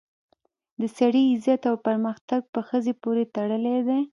د 0.79 0.81
سړي 0.97 1.23
عزت 1.33 1.61
او 1.69 1.75
پرمختګ 1.87 2.41
په 2.53 2.59
ښځې 2.69 2.93
پورې 3.01 3.23
تړلی 3.35 3.77
دی 3.87 4.01